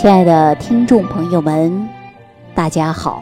[0.00, 1.88] 亲爱的听众朋友们，
[2.54, 3.20] 大家好！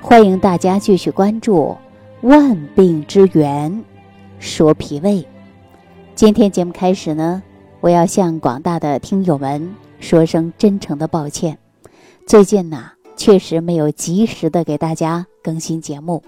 [0.00, 1.76] 欢迎大家继续关注
[2.28, 3.84] 《万病之源
[4.38, 5.14] 说脾胃》。
[6.14, 7.42] 今天节目开始呢，
[7.80, 11.58] 我要向广大的听友们说声真诚的抱歉。
[12.24, 16.22] 最近呢，确实没有及时的给大家更新节目。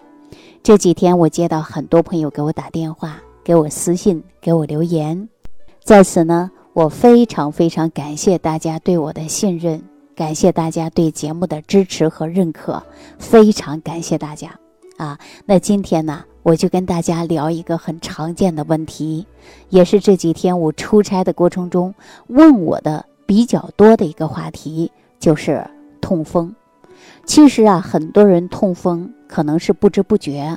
[0.61, 5.29] 这几天我接到很多朋友给我打电话、给我私信、给我留言，
[5.85, 6.51] 在此呢。
[6.79, 9.83] 我非常非常感谢大家对我的信任，
[10.15, 12.81] 感谢大家对节目的支持和认可，
[13.19, 14.57] 非常感谢大家
[14.97, 15.19] 啊！
[15.45, 19.27] 那今天呢，我就跟大家聊一个很常见的问题，
[19.71, 21.93] 也是这几天我出差的过程中
[22.29, 25.69] 问我的比较多的一个话题，就是
[26.01, 26.55] 痛风。
[27.27, 30.57] 其实啊，很多人痛风可能是不知不觉，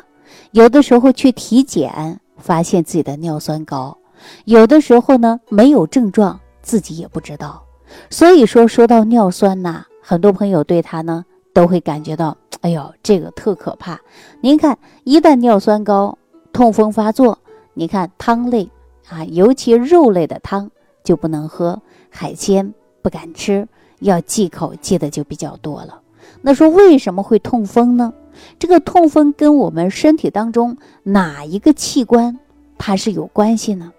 [0.51, 3.97] 有的时候去体检发现自己的尿酸高。
[4.45, 7.63] 有的时候呢，没有症状，自己也不知道。
[8.09, 13.99] 所以说，说到尿酸呐，很多朋友对它呢都会感觉到，哎呦，这个特可怕。
[14.41, 16.17] 您看，一旦尿酸高，
[16.53, 17.37] 痛风发作，
[17.73, 18.69] 你看汤类
[19.09, 20.69] 啊，尤其肉类的汤
[21.03, 23.67] 就不能喝，海鲜不敢吃，
[23.99, 25.99] 要忌口忌的就比较多了。
[26.41, 28.13] 那说为什么会痛风呢？
[28.57, 32.39] 这个痛风跟我们身体当中哪一个器官
[32.77, 33.91] 它是有关系呢？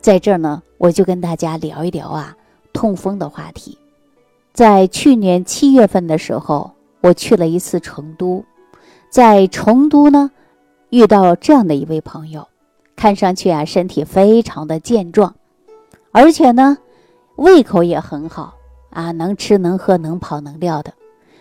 [0.00, 2.36] 在这儿呢，我就跟大家聊一聊啊，
[2.72, 3.76] 痛风的话题。
[4.52, 8.44] 在去年七月份的时候，我去了一次成都，
[9.10, 10.30] 在成都呢，
[10.90, 12.46] 遇到这样的一位朋友，
[12.96, 15.34] 看上去啊，身体非常的健壮，
[16.12, 16.78] 而且呢，
[17.36, 18.54] 胃口也很好
[18.90, 20.94] 啊，能吃能喝能跑能撂的。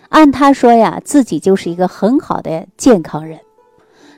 [0.09, 3.39] 按他说呀，自己就是一个很好的健康人。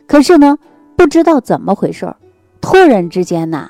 [0.07, 0.57] 可是呢，
[0.95, 2.15] 不知道怎么回事儿
[2.61, 3.69] 突然之间呢。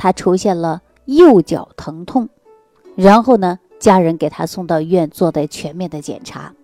[0.00, 2.30] 他出现了右脚疼痛，
[2.96, 6.54] 然后呢，家人给他送到医院做的全面的检查。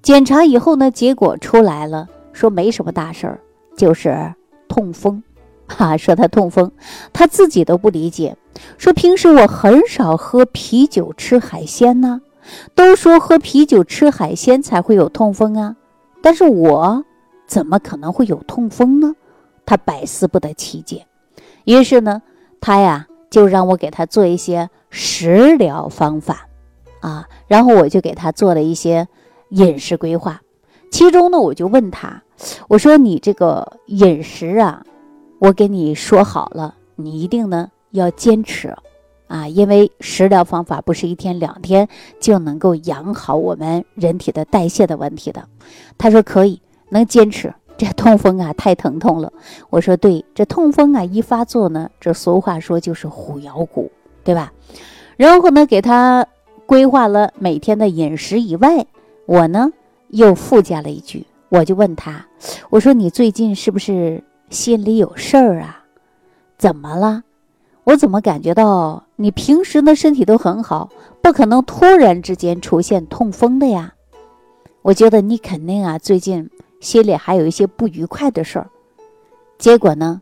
[0.00, 3.40] 检查以后呢，结果出来了，说没什么大事儿，
[3.76, 4.34] 就是
[4.66, 5.22] 痛风。
[5.68, 6.72] 哈，说他痛风，
[7.12, 8.38] 他自己都不理解。
[8.78, 12.22] 说平时我很少喝啤酒、吃海鲜呢，
[12.74, 15.76] 都说喝啤酒、吃海鲜才会有痛风啊，
[16.22, 17.04] 但是我
[17.46, 19.14] 怎么可能会有痛风呢？
[19.66, 21.06] 他百思不得其解。
[21.66, 22.22] 于是呢。
[22.60, 26.46] 他呀，就让我给他做一些食疗方法，
[27.00, 29.06] 啊，然后我就给他做了一些
[29.50, 30.40] 饮食规划。
[30.90, 32.22] 其中呢，我就问他，
[32.68, 34.84] 我说你这个饮食啊，
[35.38, 38.74] 我给你说好了，你一定呢要坚持，
[39.28, 41.88] 啊，因为食疗方法不是一天两天
[42.20, 45.48] 就能够养好我们人体的代谢的问题的。
[45.96, 47.54] 他说可以，能坚持。
[47.80, 49.32] 这痛风啊，太疼痛了。
[49.70, 53.90] 我说对，这痛风啊一发作呢，这俗话说就是虎咬骨，
[54.22, 54.52] 对吧？
[55.16, 56.26] 然后呢，给他
[56.66, 58.84] 规划了每天的饮食以外，
[59.24, 59.72] 我呢
[60.08, 62.26] 又附加了一句，我就问他，
[62.68, 65.82] 我说你最近是不是心里有事儿啊？
[66.58, 67.22] 怎么了？
[67.84, 70.90] 我怎么感觉到你平时呢身体都很好，
[71.22, 73.94] 不可能突然之间出现痛风的呀？
[74.82, 76.50] 我觉得你肯定啊最近。
[76.80, 78.68] 心里还有一些不愉快的事儿，
[79.58, 80.20] 结果呢，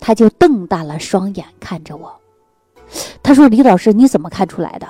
[0.00, 2.14] 他就瞪大了双眼看着我。
[3.22, 4.86] 他说：“李老师，你怎么看出来的？”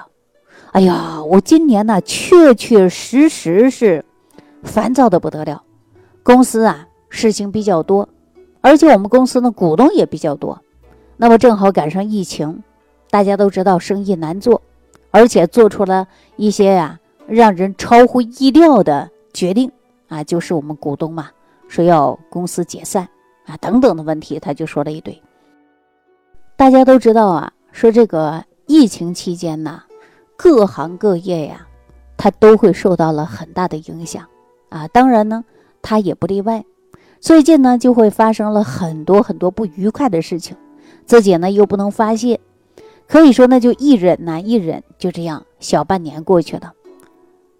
[0.73, 4.05] 哎呀，我今年呢，确确实实是
[4.63, 5.63] 烦躁的不得了。
[6.23, 8.09] 公司啊，事情比较多，
[8.61, 10.61] 而且我们公司呢，股东也比较多。
[11.17, 12.63] 那么正好赶上疫情，
[13.11, 14.61] 大家都知道生意难做，
[15.11, 19.71] 而且做出了一些呀让人超乎意料的决定。
[20.09, 21.31] 啊，就是我们股东嘛，
[21.69, 23.09] 说要公司解散
[23.45, 25.21] 啊，等等的问题，他就说了一堆。
[26.57, 29.83] 大家都知道啊，说这个疫情期间呢，
[30.37, 31.67] 各行各业呀，
[32.17, 34.25] 它都会受到了很大的影响
[34.69, 34.89] 啊。
[34.89, 35.45] 当然呢，
[35.83, 36.65] 它也不例外。
[37.21, 40.57] 最近呢，就会发生了很多很多不愉快的事情，
[41.05, 42.41] 自己呢又不能发泄，
[43.07, 46.73] 可以说呢就一忍呐一忍，就这样小半年过去了。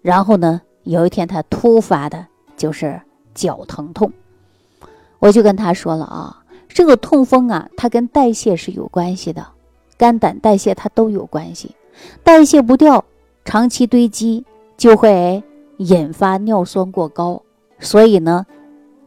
[0.01, 2.25] 然后呢，有一天他突发的。
[2.57, 2.99] 就是
[3.35, 4.11] 脚疼痛，
[5.19, 9.47] 我就跟他说了啊，这个痛风啊，它跟代谢是有关系的，
[9.95, 11.75] 肝胆代谢它都有关系，
[12.23, 13.05] 代谢不掉，
[13.45, 14.43] 长期堆积
[14.75, 15.41] 就会
[15.77, 17.41] 引发尿酸过高，
[17.79, 18.45] 所以呢，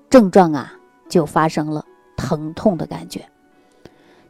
[0.08, 0.73] 症状啊
[1.08, 1.85] 就发生了
[2.17, 3.25] 疼痛的感觉。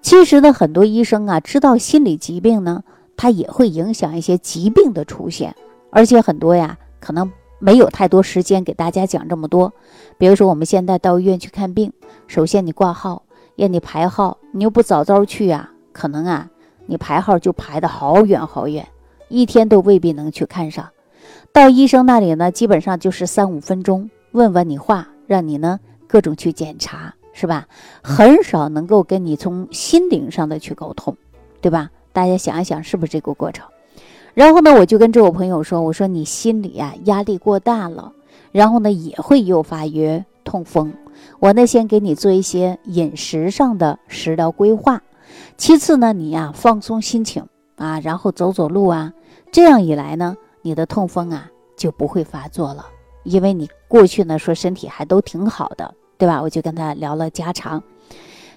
[0.00, 2.82] 其实呢，很多医生啊知道心理疾病呢，
[3.18, 5.54] 它也会影响一些疾病的出现，
[5.90, 7.30] 而且很多呀可能。
[7.60, 9.72] 没有太多时间给大家讲这么多，
[10.18, 11.92] 比如说我们现在到医院去看病，
[12.26, 13.22] 首先你挂号，
[13.54, 16.50] 要你排号，你又不早早去啊，可能啊，
[16.86, 18.88] 你排号就排的好远好远，
[19.28, 20.88] 一天都未必能去看上。
[21.52, 25.78] 到医生那里呢，基本上就是三五分钟，问问你话，让你呢
[26.08, 27.68] 各种去检查，是吧？
[28.02, 31.16] 很少能够跟你从心灵上的去沟通，
[31.60, 31.90] 对吧？
[32.12, 33.68] 大家想一想，是不是这个过程？
[34.40, 38.10] 然后呢，我就跟这位朋友说：“我说你心里啊压力过大了，
[38.52, 40.94] 然后呢也会诱发于痛风。
[41.40, 45.02] 我呢先给你做一些饮食上的食疗规划，
[45.58, 47.44] 其次呢你呀放松心情
[47.76, 49.12] 啊，然后走走路啊，
[49.52, 52.86] 这样一来呢。”你的痛风啊就不会发作了，
[53.24, 56.40] 因为你过去呢说身体还都挺好的，对吧？
[56.40, 57.82] 我就跟他聊了家常，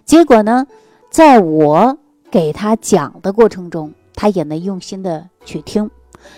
[0.05, 0.65] 结果呢，
[1.09, 1.97] 在我
[2.31, 5.89] 给他讲的过程中，他也能用心的去听，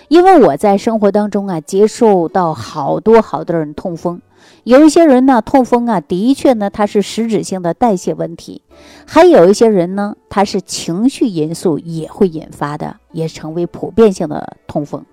[0.07, 4.22] 因为我在生活当中啊接受到好多好多人痛风，
[4.63, 8.62] 有一些人呢痛风啊的确呢他是实质性的代谢问题，
[9.06, 15.06] 还有一些人呢他是情绪因素也会引发的，也成为普遍性的痛风。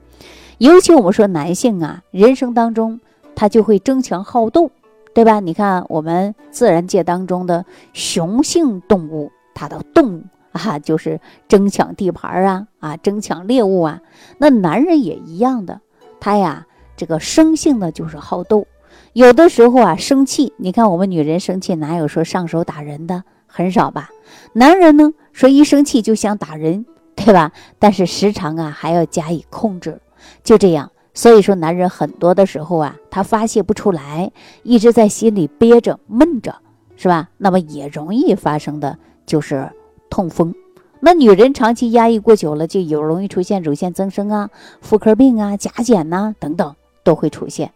[0.58, 3.00] 尤其我们说男性啊，人生当中
[3.34, 4.70] 他就会争强好斗，
[5.14, 5.40] 对吧？
[5.40, 14.00] 你看我们自然界当中的雄性动物，它的动啊就是争抢地盘啊啊，争抢猎物啊。
[14.38, 15.80] 那男人也一样的，
[16.20, 16.66] 他呀
[16.96, 18.66] 这个生性的就是好斗，
[19.12, 24.10] 有的时候啊生气，你看我们女人生气哪有说上手打人的，很少吧？
[24.52, 27.52] 男人呢说一生气就想打人，对吧？
[27.78, 30.00] 但是时常啊还要加以控制。
[30.44, 34.30] 就这样，所以说男人很多的时候啊，他发泄不出来，
[34.62, 36.54] 一直在心里憋着闷着，
[36.96, 37.30] 是吧？
[37.38, 38.96] 那么也容易发生的
[39.26, 39.68] 就是
[40.12, 40.54] 痛风。
[41.00, 44.50] 那女人长期压抑过久了，就有容易出现乳腺增生啊、
[44.82, 47.72] 妇科病啊、甲减呐等等都会出现。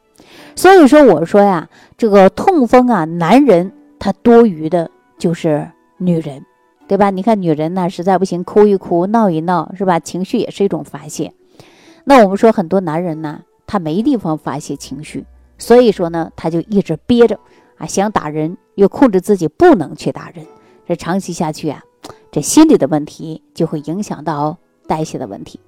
[0.55, 5.67] 所以说我说呀，这个痛风啊，男人他多余的就是
[5.97, 6.45] 女人，
[6.87, 7.09] 对吧？
[7.09, 9.99] 你看女人呢，实在不行哭一哭、闹一闹，是吧？
[9.99, 11.33] 情绪也是一种发泄。
[12.05, 15.25] 那我们说很多男人呢，他没地方发泄情绪，
[15.57, 17.41] 所以说呢，他就一直憋着
[17.79, 20.47] 啊，想打人又控制自己不能去打人，
[20.87, 21.83] 这长期下去啊，
[22.37, 25.59] 这心理的问题就会影响到代谢的问题。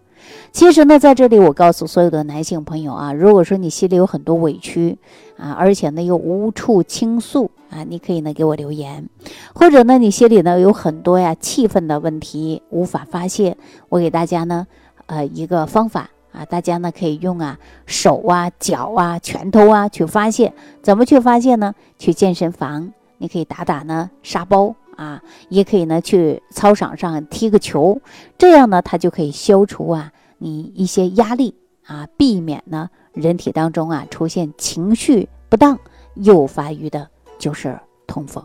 [0.52, 4.98] 其实呢，在这里我告诉所有的男性朋友啊，如果说你心里有很多委屈
[5.38, 9.08] 啊，而且呢又无处倾诉啊，你可以呢给我留言，
[9.54, 13.56] 或者呢你心里呢有很多呀气愤的问题无法发泄，
[13.88, 14.66] 我给大家呢
[15.06, 16.10] 呃一个方法。
[16.32, 21.74] 啊，大家呢可以用啊手啊、脚啊、拳头啊去发泄，怎么去发泄呢？
[21.98, 28.00] 去健身房，你可以打打呢沙包啊，也可以呢去操场上踢个球，
[28.36, 31.54] 这样呢它就可以消除啊你一些压力
[31.86, 35.78] 啊，避免呢人体当中啊出现情绪不当
[36.14, 37.08] 诱发于的
[37.38, 37.78] 就是
[38.08, 38.44] 痛风。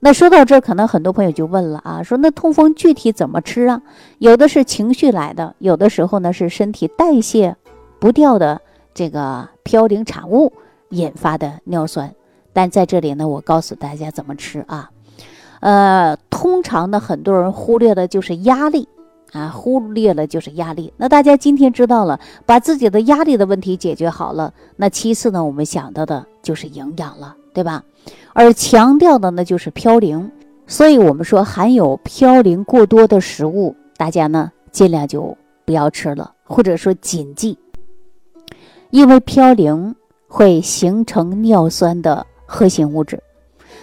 [0.00, 3.80] 那说到这儿，可能很多朋友就问了啊，说那痛风具体怎么吃啊？
[4.18, 7.56] 有的是情绪来的，有的时候呢是身体代谢
[7.98, 8.60] 不掉的
[8.92, 10.52] 这个嘌呤产物
[10.90, 12.14] 引发的尿酸。
[12.52, 14.90] 但在这里呢，我告诉大家怎么吃啊？
[15.60, 18.88] 呃，通常呢，很多人忽略的就是压力
[19.32, 20.92] 啊，忽略了就是压力。
[20.96, 27.84] 那大家今天知道了，把自己的压力的问题解决好了，那其次呢，我们想到的就是营养了，对吧？
[28.32, 30.30] 而强调的呢就是嘌呤，
[30.66, 35.36] 所以我们说含有嘌呤过多的食物，大家呢尽量就
[35.66, 37.58] 不要吃了，或者说谨记，
[38.90, 39.94] 因为嘌呤
[40.26, 43.22] 会形成尿酸的核心物质。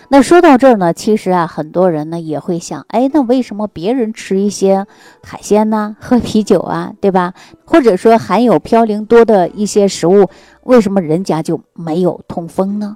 [0.10, 4.88] 那说到这儿呢，其实啊，很多人呢也会想，哎，那为什么别人吃一些
[5.22, 7.34] 海鲜呢， 喝啤酒啊，对吧？
[7.66, 10.30] 或者说含有嘌呤多的一些食物，
[10.64, 12.96] 为什么人家就没有痛风呢？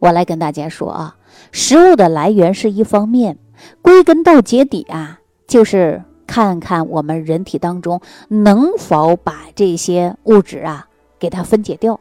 [0.00, 1.16] 我来跟大家说啊，
[1.50, 3.38] 食物的来源是一方面，
[3.80, 10.86] 归根到结底啊，就是看看我们人体当中能否把这些物质啊
[11.18, 11.98] 给它分解掉。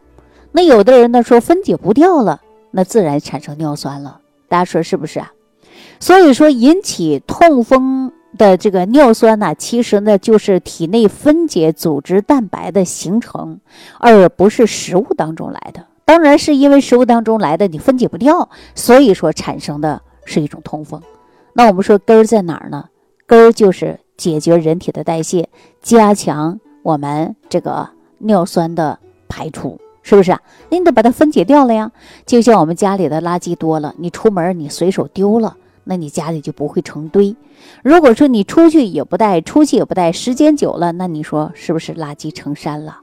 [0.52, 4.20] 那有的人呢说分解不掉了，那自然产生尿酸了。
[4.50, 5.32] 大家说是不是啊？
[6.00, 13.60] 所以说引起痛风的这个尿酸呢，其实呢就是体内分解组织蛋白的形成，
[14.00, 15.86] 而不是食物当中来的。
[16.06, 21.02] 当然是因为食物当中来的，你分解不掉，所以说产生的是一种痛风。
[21.54, 22.86] 那我们说根儿在哪儿呢？
[23.28, 25.50] 根儿就是解决人体的代谢，
[25.82, 30.42] 加强我们这个尿酸的排出，是不是啊？
[30.70, 31.92] 那你得把它分解掉了呀。
[32.26, 37.36] 就像我们家里的垃圾多了，你出门你随手丢了，那你家里就不会成堆。
[37.84, 43.00] 如果说你出去也不带，出去也不带，时间久了，那你说是不是垃圾成山了？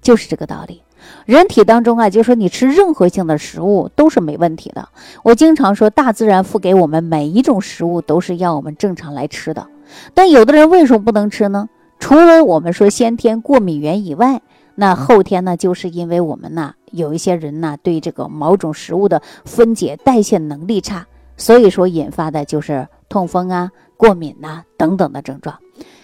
[0.00, 0.82] 就是这个道理。
[1.24, 4.88] 人体当中啊，就说你吃任何性的食物都是没问题的。
[5.22, 9.66] 我经常说，大自然赋给我们每一种食物都是要我们正常来吃的。
[10.14, 11.68] 但有的人为什么不能吃呢？
[11.98, 14.42] 除了我们说先天过敏源以外，
[14.76, 21.06] 那后天呢，就是因为我们呢有一些人呢对这个某种食物的分解代谢能力差，
[21.36, 25.58] 所以说引发的就是痛风啊、过敏呐等等的症状。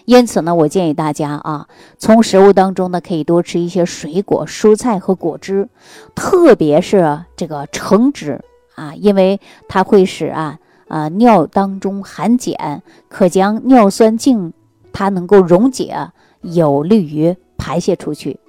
[0.04, 5.68] 因此呢，我建议大家啊，从食物当中呢可以多吃一些水果、蔬菜和果汁，
[6.14, 8.40] 特别是这个橙汁
[8.74, 9.38] 啊，因为
[9.68, 14.52] 它会使啊啊尿当中含碱，可将尿酸净
[14.92, 16.10] 它能够溶解，
[16.40, 18.40] 有利于排泄出去。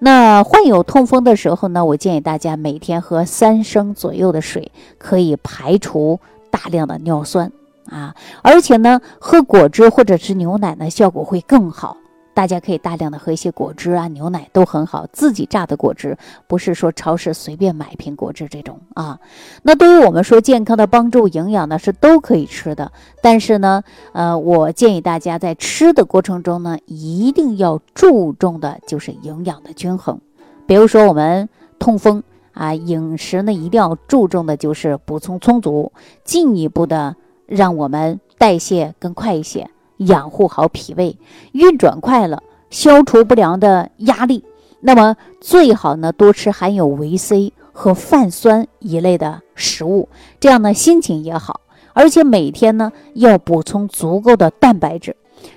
[0.00, 7.50] 那患有痛风的时候呢，我建议大家每天喝三升左右的水，可以排除大量的尿酸。
[7.90, 11.96] 啊，而且呢，喝果汁或者是牛奶呢，效果会更好。
[12.38, 15.04] 大家可以大量的喝一些果汁啊，牛奶都很好。
[15.12, 16.16] 自己榨的果汁，
[16.46, 19.18] 不是说超市随便买一瓶果汁这种啊。
[19.64, 22.92] 那对于我们说健康的帮助、营养呢，是都可以吃的。
[23.20, 30.20] 但是呢，呃，我建议大家在吃的过程中呢，一定要注重的就是营养的均衡。
[30.64, 31.48] 比如说我们
[31.80, 35.90] 痛风啊，饮食呢一定要注重的就是补充充足，
[36.22, 37.16] 进一步的。
[37.48, 41.16] 让我们代谢更快一些，养护好脾胃，
[41.52, 44.44] 运转快了，消除不良的压力。
[44.80, 50.08] 那么最好呢，多吃含有维 C 和泛酸一类的食物，
[50.40, 51.60] 这样呢心情也好。
[51.92, 55.16] 而且每天呢要补充足够的蛋白质。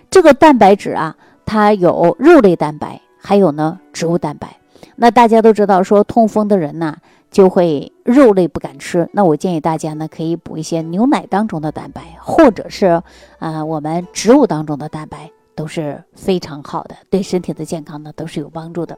[0.09, 4.57] 这个蛋白质啊，它有肉类蛋白，还有呢植物蛋白。
[4.95, 6.97] 那大家都知道，说痛风的人呢。
[7.31, 13.01] 就会肉类不敢吃，那我建议大家呢，可以补一些牛奶当中的蛋白，或者是
[13.39, 18.97] 啊我们植物当中的蛋白，都是非常好的，对身体的健康呢都是有帮助的。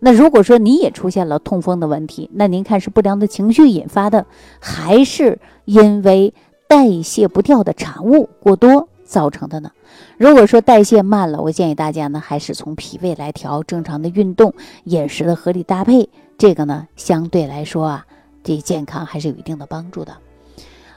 [0.00, 4.24] 那如果说你也出现了痛风的问题，那您看是不良的情绪引发的，
[4.58, 6.32] 还是因为
[6.66, 9.70] 代谢不掉的产物过多造成的呢？
[10.16, 14.54] 如果说代谢慢了，我建议大家呢，还是从脾胃来调，正常的运动，
[14.84, 16.08] 饮食的合理搭配。
[16.38, 18.06] 这个呢，相对来说啊，
[18.42, 20.16] 对健康还是有一定的帮助的。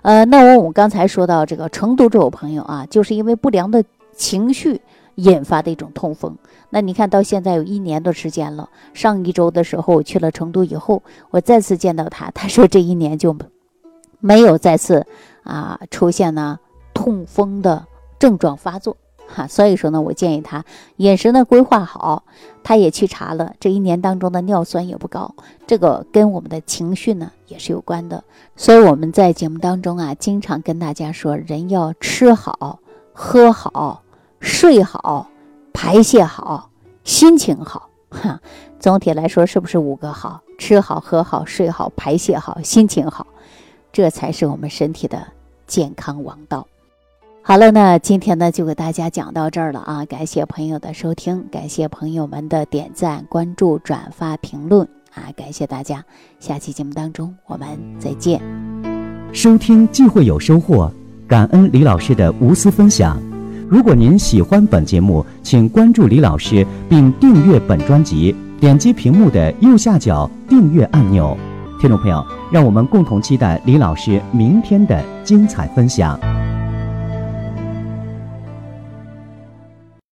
[0.02, 4.82] 呃，那我我们刚才说到这个成都这位朋友啊，就是因为不良的情绪
[5.16, 6.38] 引发的一种痛风。
[6.70, 13.36] 那你看到现在有一年多时间了，上一周的时候去了成都以后，我再次见到他，他说这一年就
[14.20, 15.06] 没有再次
[15.44, 16.60] 啊出现呢
[16.94, 17.86] 痛风的
[18.18, 18.96] 症状发作。
[19.32, 20.66] 哈，所以说呢，我建议他
[20.98, 22.24] 饮食呢规划好，
[22.64, 25.36] 他也去查了，这一年当中的尿酸也不高，
[25.68, 28.24] 这个跟我们的情绪呢也是有关的。
[28.56, 32.80] 所以我们在节目当中啊，经常跟大家说，人要吃好、
[33.14, 34.02] 喝好、
[34.40, 35.30] 睡好、
[35.72, 36.72] 排泄好、
[37.04, 37.90] 心情好。
[38.10, 38.42] 哈，
[38.80, 40.42] 总体来说是不是五个好？
[40.58, 43.28] 吃好、喝好、睡好、排泄好、心情好，
[43.94, 45.28] 这才是我们身体的
[45.68, 46.68] 健康王道。
[47.50, 50.06] 好了，那今天呢就给大家讲到这儿了啊！
[50.06, 55.34] 感谢朋友的收听，感谢朋友们的点赞、关注、转发、评论啊！
[55.36, 56.06] 感谢大家，
[56.40, 58.40] 下期节目当中我们再见。
[59.34, 60.94] 收听既会有收获，
[61.28, 63.20] 感恩李老师的无私分享。
[63.68, 71.36] 如果您喜欢本节目，请关注李老师并订阅本专辑，点击屏幕的右下角订阅按钮。
[71.82, 76.20] 听众朋友，让我们共同期待李老师明天的精彩分享。